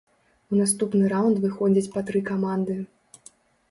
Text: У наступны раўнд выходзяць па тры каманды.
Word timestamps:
У 0.53 0.57
наступны 0.61 1.05
раўнд 1.13 1.43
выходзяць 1.45 1.87
па 1.93 2.07
тры 2.11 2.27
каманды. 2.35 2.83